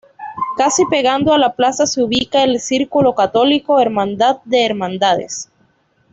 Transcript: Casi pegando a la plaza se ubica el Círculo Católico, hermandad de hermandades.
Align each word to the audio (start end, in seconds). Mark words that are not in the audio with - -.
Casi 0.57 0.83
pegando 0.87 1.31
a 1.31 1.37
la 1.37 1.55
plaza 1.55 1.85
se 1.85 2.01
ubica 2.01 2.43
el 2.43 2.59
Círculo 2.59 3.13
Católico, 3.13 3.79
hermandad 3.79 4.39
de 4.45 4.65
hermandades. 4.65 5.51